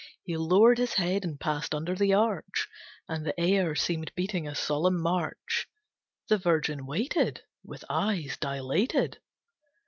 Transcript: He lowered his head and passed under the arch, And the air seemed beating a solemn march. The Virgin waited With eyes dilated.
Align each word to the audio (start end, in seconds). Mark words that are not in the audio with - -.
He 0.23 0.35
lowered 0.35 0.79
his 0.79 0.95
head 0.95 1.23
and 1.23 1.39
passed 1.39 1.75
under 1.75 1.93
the 1.93 2.11
arch, 2.15 2.67
And 3.07 3.23
the 3.23 3.39
air 3.39 3.75
seemed 3.75 4.11
beating 4.15 4.47
a 4.47 4.55
solemn 4.55 4.99
march. 4.99 5.67
The 6.27 6.39
Virgin 6.39 6.87
waited 6.87 7.41
With 7.63 7.85
eyes 7.87 8.35
dilated. 8.37 9.19